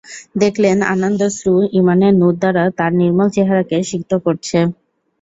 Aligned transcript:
দেখলেন, 0.35 0.77
আনন্দাশ্রু 0.93 1.51
ঈমানের 1.79 2.13
নূর 2.15 2.33
দ্বারা 2.37 2.63
তাঁর 2.77 2.91
নির্মল 2.99 3.27
চেহারাকে 3.35 3.77
সিক্ত 3.91 4.11
করছে। 4.25 4.57